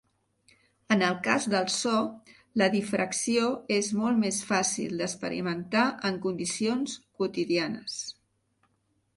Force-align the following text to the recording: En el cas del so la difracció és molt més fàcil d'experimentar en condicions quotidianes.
En 0.93 1.01
el 1.07 1.17
cas 1.27 1.43
del 1.53 1.67
so 1.73 1.93
la 2.61 2.69
difracció 2.75 3.51
és 3.77 3.91
molt 3.99 4.21
més 4.23 4.41
fàcil 4.53 4.97
d'experimentar 5.03 5.85
en 6.11 6.19
condicions 6.27 6.97
quotidianes. 7.21 8.01